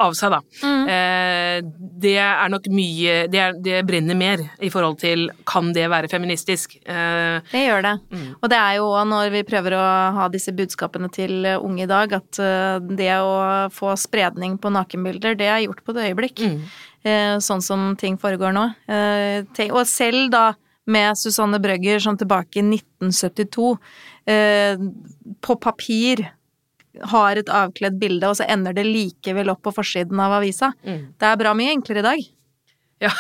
[0.05, 0.40] av seg, da.
[0.66, 0.88] Mm.
[0.90, 1.59] Eh,
[2.03, 6.11] det er nok mye det, er, det, brenner mer i forhold til kan det være
[6.11, 6.74] feministisk.
[6.83, 7.94] Eh, det gjør det.
[8.11, 8.31] Mm.
[8.40, 9.85] Og det er jo når vi prøver å
[10.18, 12.42] ha disse budskapene til unge i dag, at
[12.90, 16.42] det å få spredning på nakenbilder, det er gjort på et øyeblikk.
[16.42, 16.59] Mm.
[17.05, 18.64] Eh, sånn som ting foregår nå.
[18.88, 20.44] Eh, og selv da
[20.88, 23.74] med Susanne Brøgger som tilbake i 1972,
[24.30, 24.80] eh,
[25.44, 26.24] på papir
[27.02, 30.72] har et avkledd bilde, og så ender det likevel opp på forsiden av avisa.
[30.87, 31.02] Mm.
[31.18, 32.24] Det er bra mye enklere i dag.
[33.02, 33.10] Ja.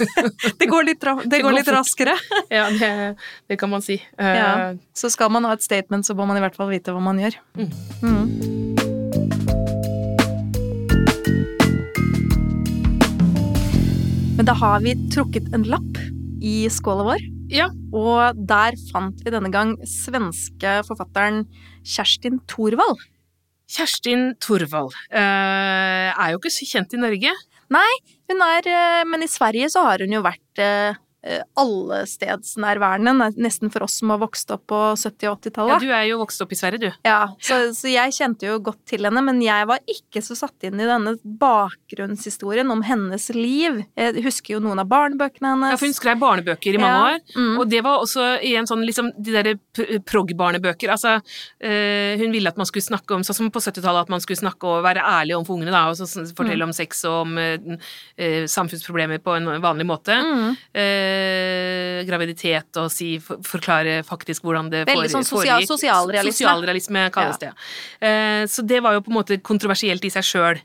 [0.60, 2.16] det går litt, det det går litt raskere.
[2.52, 2.90] ja, det,
[3.48, 3.96] det, kan man si.
[4.20, 4.52] Uh, ja.
[4.96, 7.20] Så skal man ha et statement, så må man i hvert fall vite hva man
[7.22, 7.38] gjør.
[7.56, 7.70] Mm.
[8.04, 8.26] Mm.
[14.34, 16.00] Men da har vi trukket en lapp
[16.44, 17.33] i skåla vår.
[17.52, 17.70] Ja.
[17.94, 21.44] Og der fant vi denne gang svenske forfatteren
[21.84, 23.02] Kjerstin Thorvald.
[23.70, 27.34] Kjerstin Thorvald uh, er jo ikke så kjent i Norge.
[27.72, 27.92] Nei,
[28.28, 30.94] hun er uh, Men i Sverige så har hun jo vært Eh,
[31.56, 35.72] allestedsnærværende, nesten for oss som har vokst opp på 70- og 80-tallet.
[35.72, 36.98] Ja, du er jo vokst opp i Sverige, du.
[37.06, 40.66] Ja, så, så, jeg kjente jo godt til henne, men jeg var ikke så satt
[40.68, 43.80] inn i denne bakgrunnshistorien om hennes liv.
[43.96, 45.74] Jeg husker jo noen av barnebøkene hennes.
[45.74, 47.14] Ja, for hun skrev barnebøker i mange ja.
[47.14, 47.56] år, mm.
[47.62, 49.56] og det var også i en sånn liksom de derre
[50.04, 50.92] prog-barnebøker.
[50.92, 51.16] Altså,
[51.64, 54.42] øh, hun ville at man skulle snakke om, sånn som på 70-tallet, at man skulle
[54.42, 56.68] snakke og være ærlig overfor ungene, da, og så fortelle mm.
[56.68, 60.20] om sex og om øh, samfunnsproblemer på en vanlig måte.
[60.20, 60.54] Mm.
[60.74, 65.00] Uh, Eh, graviditet og si, for, forklare faktisk hvordan det foregikk.
[65.00, 65.66] Veldig sånn sosial.
[65.68, 66.34] Sosialrealisme.
[66.34, 67.50] Sosialrealisme kalles ja.
[67.50, 67.70] det.
[68.08, 70.60] Eh, så det var jo på en måte kontroversielt i seg sjøl.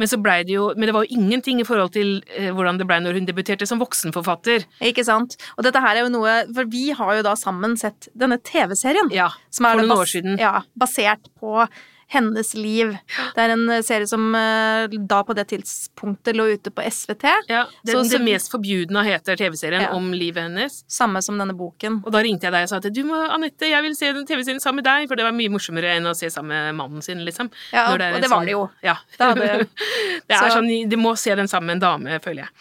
[0.00, 3.00] Men, det jo, men det var jo ingenting i forhold til eh, hvordan det blei
[3.04, 4.64] når hun debuterte som voksenforfatter.
[4.88, 5.36] Ikke sant.
[5.58, 9.12] Og dette her er jo noe For vi har jo da sammen sett denne TV-serien.
[9.12, 10.40] Ja, for noen år siden.
[10.40, 11.66] Ja, basert på
[12.10, 12.90] hennes liv.
[13.34, 17.26] Det er en eh, serie som eh, da på det tidspunktet lå ute på SVT.
[17.50, 19.92] Ja, Det, så, det mest forbjudne heter TV-serien ja.
[19.94, 20.80] om livet hennes.
[20.90, 22.00] Samme som denne boken.
[22.02, 24.26] Og da ringte jeg deg og sa at du må, Anette, jeg vil se den
[24.26, 27.06] TV-serien sammen med deg, for det var mye morsommere enn å se sammen med mannen
[27.06, 27.52] sin, liksom.
[27.70, 28.64] Ja, og det var sånn, det jo.
[28.86, 28.96] Ja.
[29.14, 29.30] Det,
[30.26, 30.56] det er så.
[30.58, 32.54] sånn, du må se den sammen med en dame, føler jeg.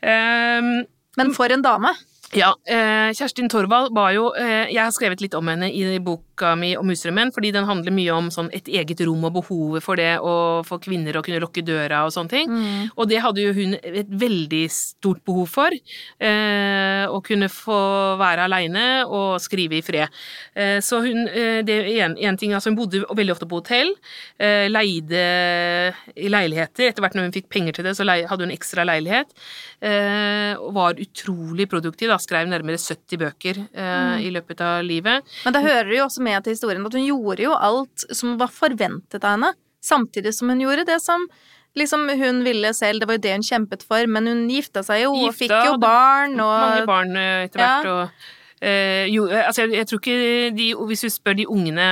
[0.00, 0.72] Um,
[1.18, 1.92] Men for en dame.
[2.36, 5.80] Ja, eh, Kjerstin Torvald var jo Jeg har skrevet litt om henne i
[6.38, 9.84] boka mi om husdrømmen, fordi den handler mye om sånn et eget rom og behovet
[9.84, 12.48] for det, og for kvinner å kunne lukke døra og sånne ting.
[12.50, 12.90] Mm.
[12.96, 15.74] Og det hadde jo hun et veldig stort behov for.
[15.74, 17.78] Eh, å kunne få
[18.20, 20.14] være aleine og skrive i fred.
[20.54, 23.94] Eh, så hun eh, det er en, ting, altså Hun bodde veldig ofte på hotell,
[24.38, 25.22] eh, leide
[26.14, 26.88] i leiligheter.
[26.88, 29.32] Etter hvert når hun fikk penger til det, så hadde hun ekstra leilighet.
[30.58, 32.08] og var utrolig produktiv.
[32.08, 34.24] da skrev nærmere 70 bøker eh, mm.
[34.26, 35.24] i løpet av livet.
[35.44, 38.36] Men da hører du jo også med til historien at hun gjorde jo alt som
[38.40, 39.52] var forventet av henne,
[39.84, 41.24] samtidig som hun gjorde det som
[41.78, 45.04] liksom hun ville selv, det var jo det hun kjempet for, men hun gifta seg
[45.04, 48.00] jo og fikk jo barn og Mange barn eh, etter hvert, ja.
[48.02, 50.14] og Uh, jo, altså jeg, jeg, tror ikke
[50.50, 51.84] de Hvis du spør de ungene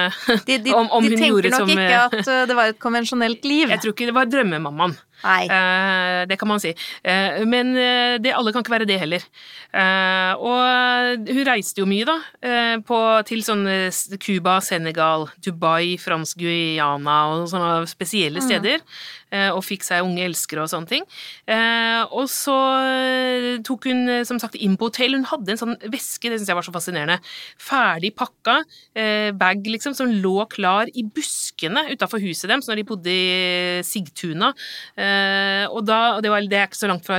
[0.49, 2.81] de, de, om, om hun gjorde som De tenker nok ikke at det var et
[2.83, 3.69] konvensjonelt liv.
[3.77, 4.97] Jeg tror ikke det var drømmemammaen.
[5.25, 6.73] Uh, det kan man si.
[7.07, 9.25] Uh, men uh, det, alle kan ikke være det heller.
[9.77, 12.15] og hun reiste jo mye, da.
[12.87, 12.99] På,
[13.29, 13.91] til sånne
[14.23, 18.47] Cuba, Senegal, Dubai, Fransk Guyana og sånne spesielle mm.
[18.47, 18.81] steder.
[18.81, 19.26] Mm.
[19.33, 21.05] Og fikk seg unge elskere og sånne ting.
[22.15, 22.55] og så
[23.67, 25.17] tok hun som sagt inn på hotell.
[25.19, 27.19] Hun hadde en sånn veske, det syns jeg var så fascinerende.
[27.59, 28.61] Ferdig pakka
[29.37, 34.53] bag, liksom, som lå klar i buskene utafor huset deres når de bodde i Sigtuna.
[35.73, 37.19] Og da, det, var, det, er ikke så langt fra,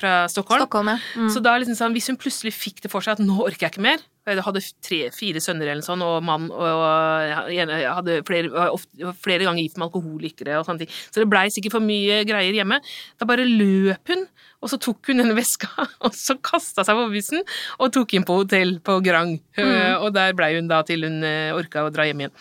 [0.00, 0.66] fra Stockholm.
[0.66, 0.98] Stockholm ja.
[1.14, 1.30] mm.
[1.34, 3.76] Så da liksom sånn, hvis hun plutselig fikk det for seg at nå orker jeg
[3.76, 8.68] ikke mer Jeg hadde tre-fire sønner eller sånn, og mann, og, og jeg hadde flere,
[8.72, 10.94] ofte, flere ganger gift med alkoholikere og sånne ting.
[11.12, 12.78] Så det blei sikkert for mye greier hjemme.
[13.20, 14.24] Da bare løp hun,
[14.64, 15.68] og så tok hun denne veska,
[16.06, 17.44] og så kasta seg på bussen
[17.76, 19.36] og tok inn på hotell på Grang.
[19.58, 19.68] Mm.
[19.68, 22.34] Uh, og der blei hun da til hun uh, orka å dra hjem igjen.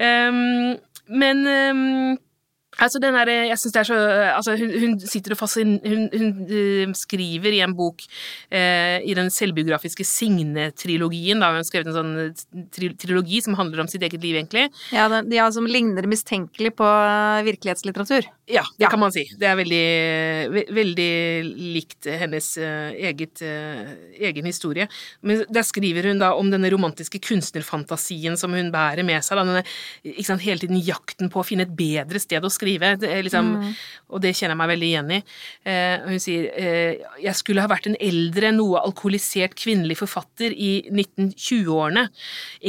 [0.00, 0.40] Um,
[1.20, 2.18] men um,
[2.78, 3.96] Altså, den der, jeg synes det er så,
[4.36, 9.16] altså, hun, hun sitter og fascin, hun, hun, uh, skriver i en bok uh, i
[9.16, 11.42] den selvbiografiske Signe-trilogien.
[11.42, 14.68] Hun har skrevet en sånn eh, tri trilogi som handler om sitt eget liv, egentlig.
[14.94, 16.86] Ja, den, ja Som ligner mistenkelig på
[17.48, 18.30] virkelighetslitteratur.
[18.50, 18.92] Ja, det ja.
[18.92, 19.26] kan man si.
[19.38, 19.84] Det er veldig,
[20.54, 21.10] ve veldig
[21.74, 24.86] likt hennes uh, eget, egen historie.
[25.26, 29.42] Men der skriver hun da om denne romantiske kunstnerfantasien som hun bærer med seg.
[29.42, 32.96] Da, denne, sant, hele tiden jakten på å finne et bedre sted å skrive skrive.
[33.00, 33.74] Det liksom,
[34.10, 35.18] Og det kjenner jeg meg veldig igjen i.
[35.70, 40.70] Eh, hun sier eh, jeg skulle ha vært en eldre, noe alkoholisert kvinnelig forfatter i
[40.90, 42.08] 1920-årene.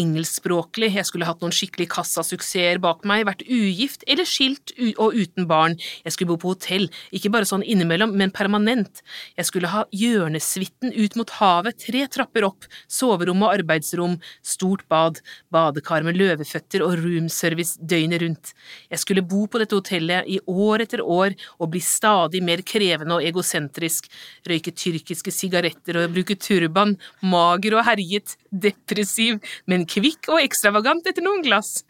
[0.04, 5.48] Engelskspråklig, jeg skulle hatt noen skikkelig kassasuksesser bak meg, vært ugift eller skilt og uten
[5.50, 5.78] barn.
[6.06, 9.02] Jeg skulle bo på hotell, ikke bare sånn innimellom, men permanent.
[9.40, 15.24] Jeg skulle ha hjørnesuiten ut mot havet, tre trapper opp, soverom og arbeidsrom, stort bad,
[15.50, 18.54] badekar med løveføtter og roomservice døgnet rundt.
[18.94, 23.18] Jeg skulle bo på dette hotellet i år etter år og bli stadig mer krevende
[23.18, 24.08] og egosentrisk,
[24.48, 29.40] røyke tyrkiske sigaretter og bruke turban, mager og herjet, depressiv,
[29.70, 31.82] men kvikk og ekstravagant etter noen glass.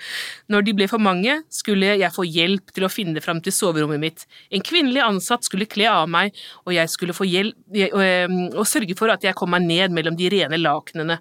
[0.51, 4.01] Når de ble for mange, skulle jeg få hjelp til å finne fram til soverommet
[4.01, 4.27] mitt.
[4.54, 7.58] En kvinnelig ansatt skulle kle av meg, og jeg skulle få hjelp
[8.58, 11.19] og sørge for at jeg kom meg ned mellom de rene lakenene.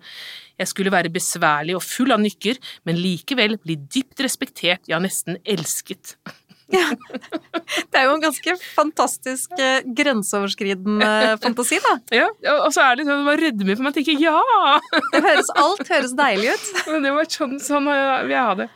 [0.61, 5.41] Jeg skulle være besværlig og full av nykker, men likevel bli dypt respektert, ja, nesten
[5.49, 6.17] elsket.
[6.81, 6.87] Ja.
[7.91, 11.09] Det er jo en ganske fantastisk eh, grenseoverskridende
[11.43, 11.95] fantasi, da.
[12.15, 12.29] Ja,
[12.65, 14.39] og så er det sånn man rødmer for man tenker ja!
[15.13, 16.69] Det høres, alt høres deilig ut.
[16.93, 18.69] Men det var sånn, sånn vil jeg ha det.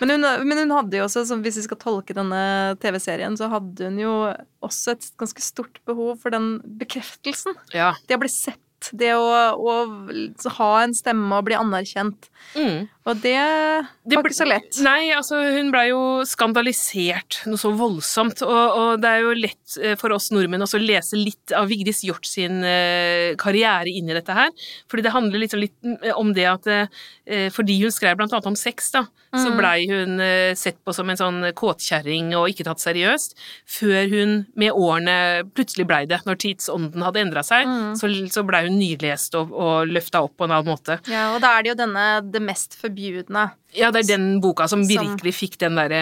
[0.00, 2.40] Men hun, men hun, hadde jo også, hvis vi skal tolke denne
[2.82, 4.14] TV-serien, så hadde hun jo
[4.64, 7.54] også et ganske stort behov for den bekreftelsen.
[7.72, 7.92] Ja.
[8.08, 8.60] Det å bli sett
[8.92, 12.28] det å, å ha en stemme og bli anerkjent.
[12.58, 12.90] Mm.
[13.04, 13.36] Og det,
[14.08, 14.78] det var ikke så lett.
[14.84, 18.40] Nei, altså hun blei jo skandalisert noe så voldsomt.
[18.46, 22.00] Og, og, det er jo lett eh, for oss nordmenn å lese litt av Vigdis
[22.06, 24.48] Hjort sin uh, karriere inn i dette her.
[24.88, 27.04] Fordi det handler liksom litt mm, om det at uh,
[27.52, 29.42] fordi hun skrev blant annet om sex, da, mm.
[29.42, 30.20] så blei hun
[30.56, 33.36] sett på som en sånn kåtkjerring og ikke tatt seriøst.
[33.68, 35.16] Før hun med årene
[35.56, 36.22] plutselig blei det.
[36.28, 37.94] Når tidsånden hadde endra seg, mm.
[38.00, 40.98] så, så blei hun nylest og, og løfta opp på en annen måte.
[41.10, 43.56] Ja, og da er det jo denne det mest forbudne.
[43.74, 45.94] Ja, det er den boka som virkelig som, fikk den der,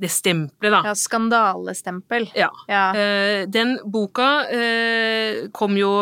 [0.00, 0.80] det stempelet, da.
[0.90, 2.28] Ja, skandalestempel.
[2.38, 2.48] Ja.
[2.70, 2.84] ja.
[2.96, 5.92] Uh, den boka uh, kom jo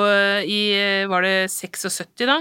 [0.46, 0.60] i
[1.10, 2.40] Var det 76, da?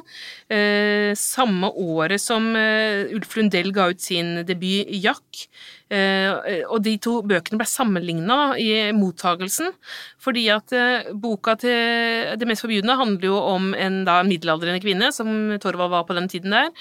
[0.52, 5.48] Uh, samme året som Ulf Lundell ga ut sin debut Jack.
[5.94, 9.70] Eh, og de to bøkene ble sammenligna i mottagelsen,
[10.18, 15.12] fordi at eh, boka til Det mest forbjudne handler jo om en da middelaldrende kvinne,
[15.14, 15.30] som
[15.62, 16.72] Torvald var på den tiden der,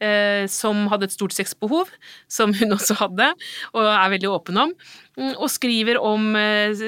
[0.00, 1.88] eh, som hadde et stort sexbehov,
[2.28, 3.30] som hun også hadde,
[3.74, 4.72] og er veldig åpen om
[5.16, 6.84] mm, og skriver om uh,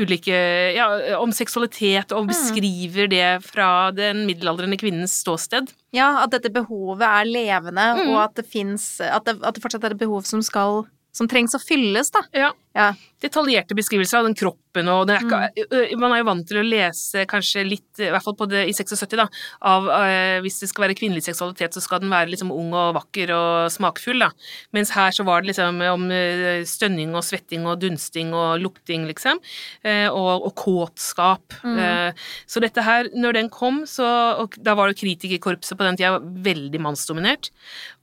[0.00, 0.34] ulike
[0.74, 2.30] Ja, om seksualitet, og mm.
[2.32, 5.72] beskriver det fra den middelaldrende kvinnens ståsted.
[5.94, 8.10] Ja, at dette behovet er levende, mm.
[8.12, 11.54] og at det fins at, at, det fortsatt er et behov som skal som trengs
[11.54, 12.24] å fylles, da.
[12.34, 12.48] Ja.
[12.74, 12.88] ja.
[13.22, 16.00] Detaljerte beskrivelser av den kroppen kroppen og er ikke, mm.
[16.00, 18.74] Man er jo vant til å lese kanskje litt, i hvert fall på det, i
[18.74, 19.26] 76, da,
[19.62, 22.94] av uh, hvis det skal være kvinnelig seksualitet, så skal den være liksom ung og
[22.98, 24.30] vakker og smakfull, da.
[24.74, 29.06] Mens her så var det liksom om uh, stønning og svetting og dunsting og lukting,
[29.10, 29.40] liksom.
[29.84, 31.56] Uh, og, og, kåtskap.
[31.64, 32.14] Mm.
[32.48, 34.06] så dette her, når den kom, så
[34.38, 37.50] og Da var det kritikerkorpset på den tida veldig mannsdominert,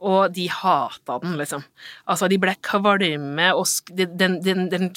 [0.03, 1.63] og de hata den, liksom.
[2.11, 3.65] Altså, de ble kvalme, og
[3.97, 4.89] den, den, den, den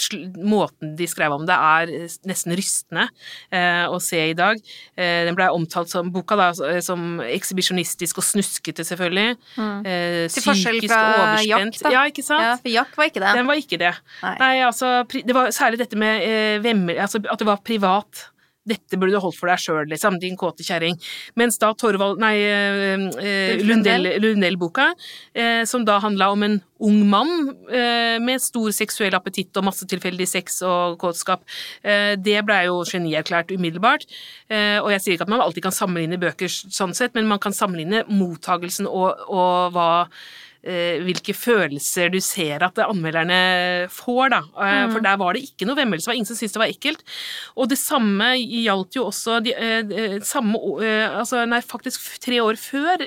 [0.44, 1.92] måten de skrev om det, er
[2.28, 3.06] nesten rystende
[3.52, 4.60] eh, å se i dag.
[4.96, 9.38] Eh, den ble omtalt som boka da, eh, som ekshibisjonistisk og snuskete, selvfølgelig.
[9.56, 9.86] Mm.
[9.86, 11.00] Eh, Til forskjell fra
[11.44, 11.94] Jack, da.
[11.94, 12.44] Ja, ikke sant?
[12.44, 13.32] Ja, for Jack var ikke det.
[13.40, 13.94] Den var ikke det.
[14.22, 18.28] Nei, Nei altså, det var særlig dette med vemmer, altså, at det var privat.
[18.64, 20.96] Dette burde du holdt for deg sjøl, liksom, din kåte kjerring.
[21.36, 24.92] Mens da Torvald Nei, eh, Lundell-boka,
[25.34, 29.86] eh, som da handla om en ung mann eh, med stor seksuell appetitt og masse
[29.88, 31.44] tilfeldig sex og kåtskap,
[31.82, 34.08] eh, det blei jo genierklært umiddelbart.
[34.48, 37.42] Eh, og jeg sier ikke at man alltid kan sammenligne bøker sånn sett, men man
[37.42, 40.53] kan sammenligne mottagelsen og, og hva Eh,
[41.04, 44.40] hvilke følelser du ser at anmelderne får, da.
[44.54, 44.94] Eh, mm.
[44.94, 47.02] For der var det ikke noe vemmelse, det var ingen som syntes det var ekkelt.
[47.58, 50.60] Og det samme gjaldt jo også de, eh, samme,
[51.08, 53.04] altså, nei, faktisk tre år før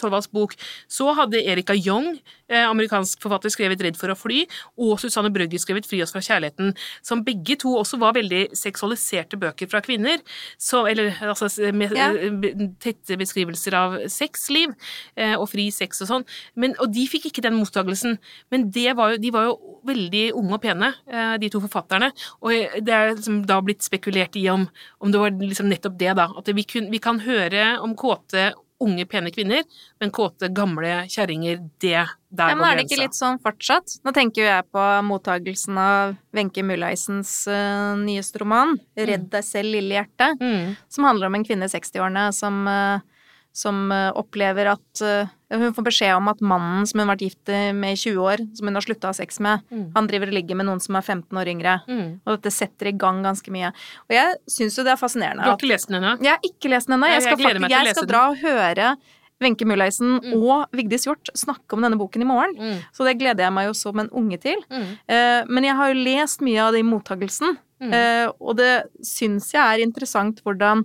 [0.00, 0.56] Torvalds bok,
[0.90, 4.46] så hadde Erika Young Eh, amerikansk forfatter skrevet 'Redd for å fly',
[4.78, 9.38] og Susanne Brøgger skrevet 'Fri oss fra kjærligheten', som begge to også var veldig seksualiserte
[9.40, 10.22] bøker fra kvinner.
[10.58, 12.10] Så, eller altså med ja.
[12.12, 14.74] Eh, tette beskrivelser av sexliv
[15.16, 16.26] eh, og fri sex og sånn.
[16.56, 18.18] Men, og de fikk ikke den mottagelsen.
[18.50, 20.92] Men var jo, de var jo veldig unge og pene,
[21.40, 22.10] de to forfatterne.
[22.42, 24.66] Og det er liksom da blitt spekulert i om,
[25.00, 26.28] om det var liksom nettopp det, da.
[26.38, 29.64] At vi, kun, vi kan høre om kåte unge, pene kvinner,
[30.00, 32.04] men kåte, gamle kjerringer, det
[32.36, 33.98] der ja, men Er det ikke litt sånn fortsatt?
[34.04, 39.02] Nå tenker jo jeg på mottagelsen av Wenche Mulleisens uh, nyeste roman, mm.
[39.08, 40.74] 'Redd deg selv, lille hjerte', mm.
[40.92, 43.15] som handler om en kvinne i 60-årene som, uh,
[43.56, 47.22] som eh, opplever at eh, Hun får beskjed om at mannen som hun har vært
[47.22, 49.84] gift med i 20 år, som hun har slutta å ha sex med, Mm.
[49.94, 51.74] han driver og ligger med noen som er 15 år yngre.
[51.86, 52.08] Mm.
[52.26, 53.70] Og dette setter i gang ganske mye.
[54.10, 56.16] Og jeg syns jo det er fascinerende Du har ikke lest den ennå?
[56.20, 57.06] Jeg har ikke lest den ennå.
[57.14, 58.96] Jeg, skal jeg faktisk- jeg skal dra og høre
[59.40, 60.42] Wenche Mulleisen Mm.
[60.42, 62.56] og Vigdis Hjorth snakke om denne boken i morgen.
[62.58, 62.82] Mm.
[62.92, 64.56] Så det gleder jeg meg jo som en unge til.
[64.68, 64.98] Mm.
[65.08, 69.52] Eh, men jeg har jo lest mye av det i mottagelsen, eh, og det syns
[69.52, 70.84] jeg er interessant hvordan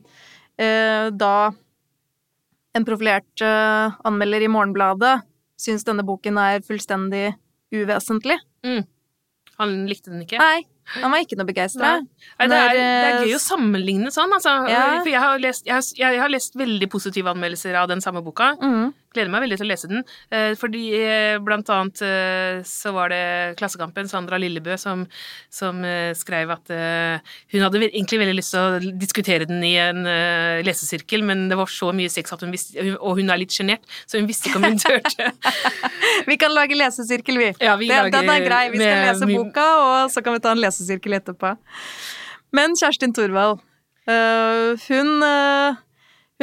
[0.59, 1.51] eh, da
[2.77, 5.19] en profilert uh, anmelder i Morgenbladet
[5.61, 7.31] syns denne boken er fullstendig
[7.75, 8.37] uvesentlig.
[9.61, 10.39] Han likte den ikke?
[10.41, 10.63] Nei,
[10.97, 11.91] han var ikke noe begeistra.
[12.01, 14.55] Det, det er gøy å sammenligne sånn, altså.
[14.71, 14.85] Ja.
[15.03, 18.23] For jeg har, lest, jeg, har, jeg har lest veldig positive anmeldelser av den samme
[18.25, 18.55] boka.
[18.61, 18.89] Mm.
[19.11, 20.03] Gleder meg veldig til å lese den.
[20.31, 23.23] Eh, fordi eh, blant annet eh, så var det
[23.59, 25.03] Klassekampen, Sandra Lillebø, som,
[25.51, 25.81] som
[26.15, 30.05] skrev at hun hadde egentlig veldig lyst til å diskutere den i en
[30.65, 33.83] lesesirkel, men det var så mye sex at hun visste, og hun er litt sjenert,
[34.07, 35.31] så hun visste ikke om hun turte.
[36.29, 37.49] Vi kan lage lesesirkel, vi.
[37.63, 38.61] Ja, vi det, lager den er grei.
[38.73, 41.55] Vi skal lese boka, og så kan vi ta en lesesirkel etterpå.
[42.55, 43.63] Men Kjerstin Thorvald,
[44.85, 45.25] hun,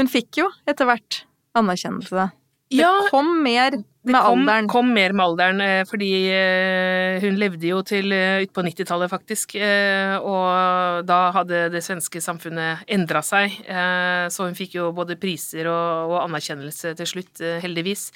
[0.00, 1.22] hun fikk jo etter hvert
[1.58, 2.28] anerkjennelse.
[2.70, 4.68] Det Ja, kom mer med det kom, alderen.
[4.68, 9.10] kom mer med alderen, eh, fordi eh, hun levde jo til utpå ut på 90-tallet,
[9.10, 9.54] faktisk.
[9.56, 13.56] eh, Og da hadde det svenske samfunnet endra seg.
[13.66, 18.10] eh, Så hun fikk jo både priser og, og anerkjennelse til slutt, eh, heldigvis.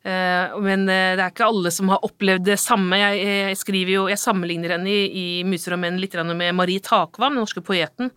[0.00, 2.96] Eh, Men eh, det er ikke alle som har opplevd det samme.
[2.96, 6.80] Jeg, jeg skriver jo, jeg sammenligner henne i, i 'Muser og menn' litt med Marie
[6.80, 8.10] Takvam, den norske poeten,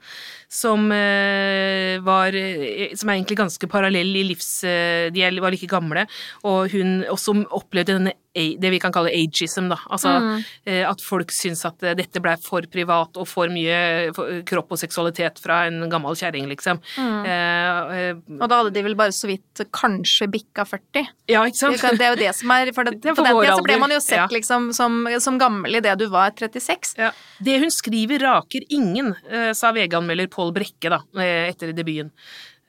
[0.47, 4.63] som eh, var eh, Som er egentlig ganske parallell i livs...
[4.63, 6.07] eh, De var like gamle,
[6.43, 9.77] og hun også opplevde denne det vi kan kalle ageism, da.
[9.93, 10.43] Altså mm.
[10.89, 14.11] at folk syns at eh, dette blei for privat og for mye
[14.47, 16.81] kropp og seksualitet fra en gammel kjerring, liksom.
[16.97, 21.11] Eh, eh, Og da hadde de vel bare så vidt kanskje bikka 40.
[21.31, 21.83] ja, ikke sant?
[21.99, 23.77] Det er jo det som er For, det, Det er på den tida så ble
[23.81, 24.29] man jo sett ja.
[24.31, 26.95] liksom som, som gammel idet du var 36.
[26.99, 27.11] Ja.
[27.43, 32.11] Det hun skriver raker ingen, eh, sa VG-anmelder Pål Brekke da, eh, etter debuten.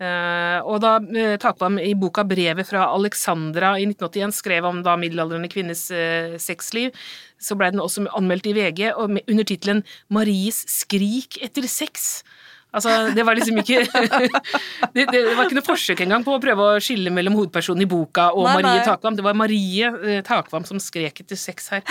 [0.03, 4.97] Eh, og da uh, han i boka 'Brevet fra Alexandra' i 1981 skrev om da
[4.99, 6.91] middelaldrende kvinnes eh, sexliv,
[7.39, 12.25] så blei den også anmeldt i VG under tittelen 'Maries skrik etter sex'.
[12.75, 13.85] Altså, det var liksom ikke
[14.95, 17.89] det, det var ikke noe forsøk engang på å prøve å skille mellom hovedpersonen i
[17.91, 18.87] boka og Nei, Marie nei.
[18.87, 19.19] Takvam.
[19.19, 21.85] Det var Marie eh, Takvam som skrek etter sex her.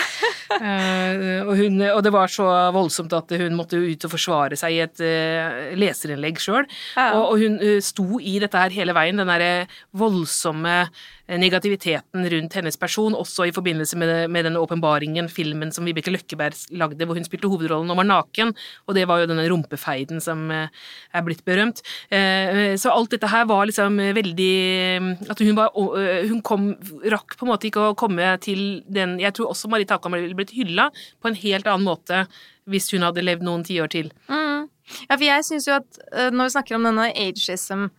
[0.54, 4.76] Uh, og, hun, og det var så voldsomt at hun måtte ut og forsvare seg
[4.76, 6.68] i et uh, leserinnlegg sjøl.
[6.98, 7.14] Ja.
[7.18, 9.66] Og, og hun uh, sto i dette her hele veien, den derre
[9.98, 10.84] voldsomme
[11.28, 16.12] negativiteten rundt hennes person, også i forbindelse med, det- med denne åpenbaringen, filmen som Vibeke
[16.12, 18.52] Løkkeberg lagde, hvor hun spilte hovedrollen og var naken,
[18.88, 20.68] og det var jo denne rumpefeiden som eh,
[21.14, 21.82] er blitt berømt.
[22.12, 26.76] Eh, Så alt dette her var liksom veldig At hun var eh, Hun kom,
[27.10, 30.36] rakk på en måte ikke å komme til den Jeg tror også Marie Takam ville
[30.36, 30.90] blitt hylla
[31.22, 32.26] på en helt annen måte
[32.68, 34.08] hvis hun hadde levd noen tiår til.
[34.32, 34.70] Mm.
[35.10, 37.90] Ja, for jeg syns jo at eh, når vi snakker om denne ageism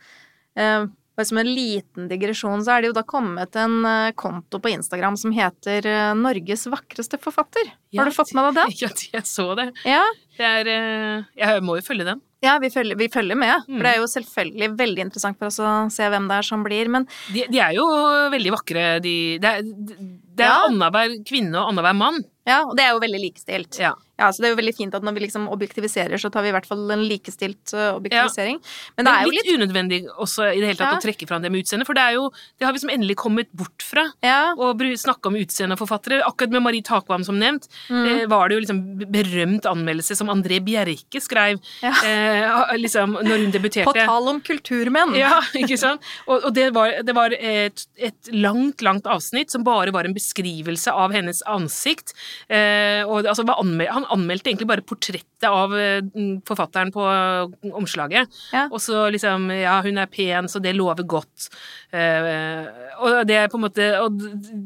[1.17, 4.73] bare som en liten digresjon, så er det jo da kommet en eh, konto på
[4.75, 7.71] Instagram som heter eh, 'Norges vakreste forfatter'.
[7.95, 8.77] Ja, Har du fått med deg det?
[8.83, 9.69] Ja, jeg så det.
[9.87, 10.03] Ja,
[10.39, 12.21] det er, eh, jeg må jo følge den.
[12.43, 13.63] ja vi, følger, vi følger med.
[13.69, 13.77] Mm.
[13.79, 16.65] For det er jo selvfølgelig veldig interessant for oss å se hvem det er som
[16.67, 16.89] blir.
[16.91, 17.87] Men De, de er jo
[18.35, 20.67] veldig vakre, de Det er, er Ja.
[20.67, 22.19] annenhver kvinne og annenhver mann.
[22.47, 23.79] ja, og det er jo veldig likestilt.
[23.81, 23.95] Ja.
[24.19, 26.49] Ja, så det er jo veldig fint at når vi liksom objektiviserer, så tar vi
[26.49, 27.99] i hvert fall en likestilt objektivisering.
[27.99, 28.59] objektivisering.
[28.97, 30.99] Men det er jo litt, litt unødvendig også i det hele tatt Ja.
[30.99, 33.17] å trekke fram det med utseendet, for det er jo Det har vi som endelig
[33.17, 34.05] kommet bort fra.
[34.23, 34.55] Ja.
[34.55, 36.23] Å snakke om utseendeforfattere.
[36.23, 38.07] Akkurat med Marie Takvam som nevnt, Mm.
[38.23, 41.91] eh, var det jo liksom berømt anmeldelse som André Bjerke skrev Ja.
[42.05, 43.85] eh, liksom når hun debuterte.
[43.85, 45.15] På tall om kulturmenn.
[45.17, 46.01] Ja, ikke sant?
[46.29, 50.15] Og, og det var, det var et, et langt, langt avsnitt som bare var en
[50.15, 52.13] beskrivelse av hennes ansikt.
[52.49, 56.01] Eh, og altså, var anmel han anmeldte egentlig bare portrettet av eh,
[56.49, 58.31] forfatteren på eh, omslaget.
[58.55, 58.67] Ja.
[58.71, 61.49] Og så liksom Ja, hun er pen, så det lover godt.
[61.95, 62.67] Uh,
[63.07, 64.17] og det er på en måte og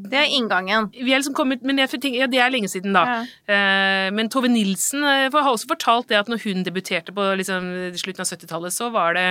[0.09, 0.87] Det er inngangen.
[0.89, 3.03] vi er liksom kommet, men jeg, ja, Det er lenge siden, da.
[3.05, 3.19] Ja.
[3.45, 8.25] Uh, men Tove Nilsen har også fortalt det at når hun debuterte på liksom, slutten
[8.25, 9.27] av 70-tallet, så var det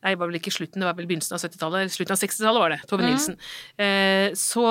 [0.00, 1.92] Nei, det var vel ikke slutten, det var vel begynnelsen av 70-tallet.
[1.92, 2.78] Slutten av 60-tallet var det.
[2.88, 3.04] Tove.
[3.04, 3.36] Nilsen.
[3.76, 4.64] Eh, så,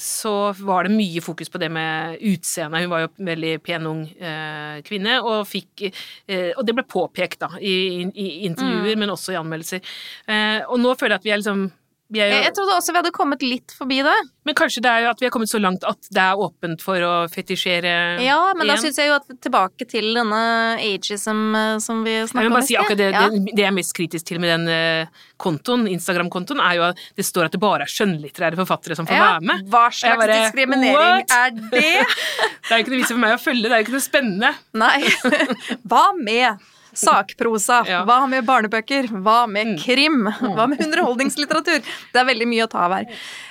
[0.00, 2.84] så var det mye fokus på det med utseendet.
[2.84, 6.84] Hun var jo en veldig pen, ung eh, kvinne, og fikk eh, Og det ble
[6.84, 9.00] påpekt, da, i, i, intervjuer, mm.
[9.00, 9.96] men også i anmeldelser.
[10.28, 11.66] Eh, og nå føler jeg at vi er liksom
[12.14, 14.14] jo, Jeg, trodde også vi hadde kommet litt forbi det.
[14.46, 16.80] men kanskje det er jo at vi er kommet så langt at det er åpent
[16.84, 18.84] for å fetisjere Ja, men da igjen.
[18.84, 20.38] syns jeg jo at tilbake til denne
[20.78, 23.24] ageism eh, som vi Jeg vil om bare si akkurat det, Ja.
[23.28, 27.02] det, det jeg er mest kritisk til med den eh, kontoen, Instagram-kontoen, er jo at
[27.18, 29.66] det står at det bare er skjønnlitterære forfattere som får Ja, være med.
[29.74, 31.30] Hva slags bare, diskriminering what?
[31.30, 32.06] er det?
[32.66, 34.06] Det er jo ikke noe vits for meg å følge, det er jo ikke noe
[34.06, 34.48] spennende.
[34.74, 34.96] Nei.
[35.90, 36.64] Hva med
[36.98, 37.82] sakprosa?
[37.90, 38.04] Ja.
[38.08, 39.08] Hva med barnebøker?
[39.22, 39.78] Hva med Mm.
[39.82, 40.22] krim?
[40.40, 41.82] Hva med underholdningslitteratur?
[42.12, 43.06] Det er veldig mye å ta av her.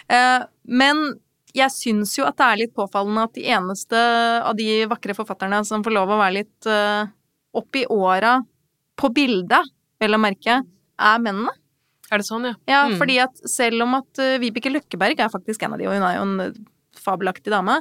[0.09, 1.19] Eh, Men
[1.55, 3.95] jeg syns jo at det er litt påfallende at de eneste
[4.43, 7.05] av de vakre forfatterne som får lov å være litt eh,
[7.55, 8.41] opp i åra
[8.99, 9.63] på bildet,
[10.01, 10.57] vel å merke,
[10.99, 11.51] er mennene.
[12.11, 12.53] Er det sånn, ja?
[12.67, 12.97] Ja, Mm.
[12.99, 16.03] fordi at selv om at uh, Vibeke Løkkeberg er faktisk en av de, og hun
[16.05, 16.65] er jo en
[16.95, 17.79] fabelaktig dame,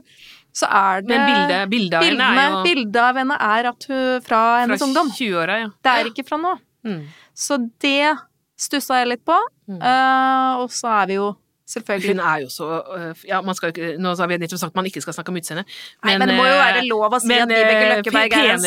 [0.54, 3.86] så er det Men bildet, bildet av henne er jo bildet av henne er at
[3.90, 5.10] hun fra hennes fra ungdom.
[5.18, 5.70] 20-åra, ja.
[5.82, 6.52] Det er ikke fra nå.
[6.86, 7.00] Mm.
[7.34, 8.12] Så det
[8.60, 9.38] stussa jeg litt på.
[9.66, 9.80] Mm.
[9.80, 11.32] Uh, og så er vi jo
[11.68, 14.70] selvfølgelig Hun er jo så øh, Ja, man skal ikke Nå har vi nettopp sagt
[14.70, 15.64] at man ikke skal snakke om utseendet,
[16.04, 18.36] Nei, men det må jo øh, være lov å si men, at Vibeke øh, Løkkeberg
[18.36, 18.64] er en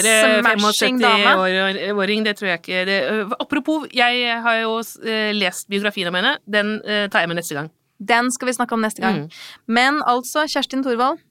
[0.62, 1.36] smashing dame.
[1.36, 6.18] 75-åring, det tror jeg ikke det, øh, Apropos, jeg har jo øh, lest biografien om
[6.18, 6.38] henne.
[6.54, 7.72] Den øh, tar jeg med neste gang.
[8.02, 9.22] Den skal vi snakke om neste gang.
[9.22, 9.30] Mm.
[9.68, 11.22] Men altså, Kjerstin Thorvald.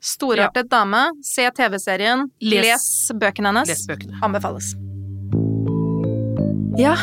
[0.00, 1.04] Storartet dame.
[1.24, 2.26] Se TV-serien.
[2.40, 3.68] Les- Les, bøkene hennes.
[3.68, 4.18] Les bøkene.
[4.22, 4.74] Anbefales.
[6.78, 6.94] Ja,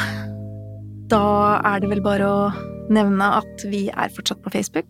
[1.10, 1.22] da
[1.66, 2.54] er det vel bare å
[2.94, 4.86] nevne at vi er fortsatt på Facebook.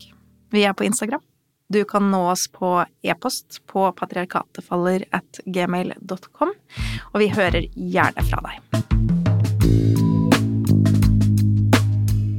[0.52, 1.22] Vi er på Instagram.
[1.72, 6.52] Du kan nå oss på e-post på patriarkatefaller at gmail.com,
[7.14, 8.60] og vi hører gjerne fra deg.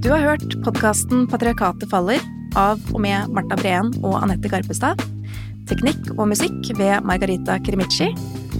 [0.04, 2.20] Du har hørt podkasten Patriarkatet faller
[2.60, 5.00] av og med Marta Breen og Anette Garpestad.
[5.64, 8.10] Teknikk og musikk ved Margarita Krimici.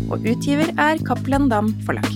[0.09, 2.09] Og utgiver er Cappelen Dam Forlag.